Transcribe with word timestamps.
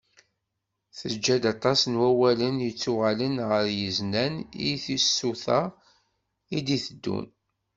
Teǧǧa-d 0.97 1.43
aṭas 1.53 1.79
n 1.91 1.93
wawalen 2.01 2.55
yettuɣalen 2.65 3.33
deg 3.53 3.67
yiznan 3.79 4.35
i 4.69 4.71
tsuta 5.05 5.61
i 6.57 6.59
d-iteddun. 6.65 7.27